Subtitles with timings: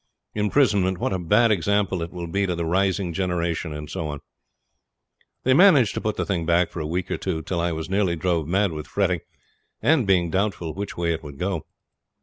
[0.33, 4.19] imprisonment, what a bad example it will be to the rising generation, and so on.
[5.43, 7.87] They managed to put the thing back for a week or two till I was
[7.87, 9.19] nearly drove mad with fretting,
[9.79, 11.67] and being doubtful which way it would go.